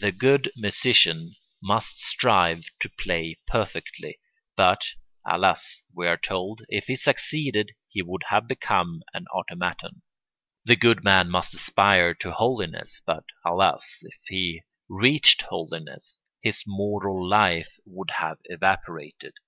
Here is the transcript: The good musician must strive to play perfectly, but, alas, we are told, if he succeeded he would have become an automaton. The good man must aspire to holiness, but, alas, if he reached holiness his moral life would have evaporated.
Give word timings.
The 0.00 0.12
good 0.12 0.52
musician 0.56 1.34
must 1.60 1.98
strive 1.98 2.66
to 2.78 2.88
play 2.88 3.40
perfectly, 3.48 4.20
but, 4.54 4.84
alas, 5.28 5.82
we 5.92 6.06
are 6.06 6.16
told, 6.16 6.60
if 6.68 6.84
he 6.84 6.94
succeeded 6.94 7.72
he 7.88 8.00
would 8.00 8.22
have 8.28 8.46
become 8.46 9.02
an 9.12 9.26
automaton. 9.34 10.02
The 10.64 10.76
good 10.76 11.02
man 11.02 11.28
must 11.28 11.54
aspire 11.54 12.14
to 12.14 12.30
holiness, 12.30 13.02
but, 13.04 13.24
alas, 13.44 13.84
if 14.02 14.20
he 14.26 14.62
reached 14.88 15.42
holiness 15.42 16.20
his 16.40 16.62
moral 16.64 17.28
life 17.28 17.80
would 17.84 18.12
have 18.12 18.38
evaporated. 18.44 19.38